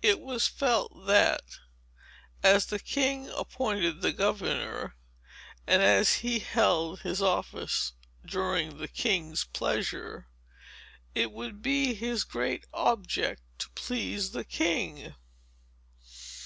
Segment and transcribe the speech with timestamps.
[0.00, 1.42] It was felt, that,
[2.42, 4.96] as the king appointed the governor,
[5.66, 7.92] and as he held his office
[8.24, 10.28] during the king's pleasure,
[11.14, 15.14] it would be his great object to please the king.